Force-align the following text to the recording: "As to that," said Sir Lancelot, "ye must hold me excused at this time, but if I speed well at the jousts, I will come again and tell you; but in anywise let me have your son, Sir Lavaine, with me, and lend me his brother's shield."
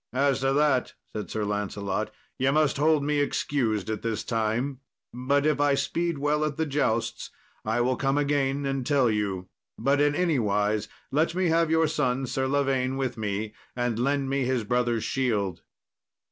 "As 0.13 0.39
to 0.39 0.51
that," 0.53 0.93
said 1.13 1.29
Sir 1.29 1.45
Lancelot, 1.45 2.09
"ye 2.39 2.49
must 2.49 2.77
hold 2.77 3.03
me 3.03 3.19
excused 3.19 3.87
at 3.87 4.01
this 4.01 4.23
time, 4.23 4.79
but 5.13 5.45
if 5.45 5.61
I 5.61 5.75
speed 5.75 6.17
well 6.17 6.43
at 6.43 6.57
the 6.57 6.65
jousts, 6.65 7.29
I 7.63 7.81
will 7.81 7.95
come 7.95 8.17
again 8.17 8.65
and 8.65 8.83
tell 8.83 9.11
you; 9.11 9.47
but 9.77 10.01
in 10.01 10.15
anywise 10.15 10.87
let 11.11 11.35
me 11.35 11.49
have 11.49 11.69
your 11.69 11.87
son, 11.87 12.25
Sir 12.25 12.47
Lavaine, 12.47 12.97
with 12.97 13.15
me, 13.15 13.53
and 13.75 13.99
lend 13.99 14.27
me 14.27 14.43
his 14.43 14.63
brother's 14.63 15.03
shield." 15.03 15.61